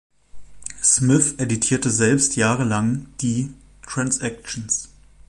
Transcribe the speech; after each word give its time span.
Smith 0.81 1.35
editierte 1.39 1.91
selbst 1.91 2.35
jahrelang 2.35 3.05
die 3.21 3.53
"Transactions". 3.83 4.89